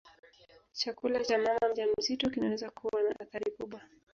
[0.73, 3.81] chakula cha mama mjamzito kinaweza kuwa na athari kubwa